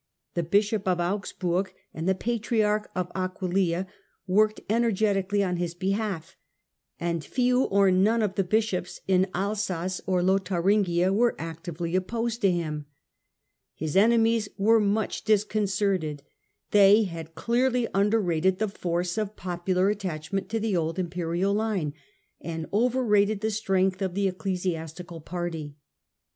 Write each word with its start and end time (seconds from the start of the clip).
'^ 0.31 0.33
The 0.33 0.41
bishop 0.41 0.87
of 0.87 0.99
Augsburg 0.99 1.71
and 1.93 2.09
the 2.09 2.15
patriarch 2.15 2.89
of 2.95 3.11
Aquileia 3.13 3.85
worked 4.25 4.59
energetically 4.67 5.43
on 5.43 5.57
his 5.57 5.75
behalf, 5.75 6.35
and 6.99 7.23
few 7.23 7.65
or 7.65 7.91
none 7.91 8.23
of 8.23 8.33
the 8.33 8.43
bishops 8.43 9.01
in 9.07 9.27
Elsass 9.35 10.01
or 10.07 10.23
Lotharingia 10.23 11.13
were 11.13 11.35
actively 11.37 11.95
opposed 11.95 12.41
to 12.41 12.49
him. 12.49 12.87
His 13.75 13.95
enemies 13.95 14.49
lirere 14.57 14.81
much 14.83 15.23
disconcerted; 15.23 16.23
they 16.71 17.03
had 17.03 17.35
clearly 17.35 17.87
underrated 17.93 18.57
the 18.57 18.69
force 18.69 19.19
of 19.19 19.35
popular 19.35 19.89
attachment 19.89 20.49
to 20.49 20.59
the 20.59 20.75
old 20.75 20.97
imperial 20.97 21.53
line, 21.53 21.93
and 22.39 22.65
overrated 22.73 23.41
the 23.41 23.51
strength 23.51 24.01
of 24.01 24.15
the 24.15 24.27
ecclesiastical 24.27 25.21
party. 25.21 25.75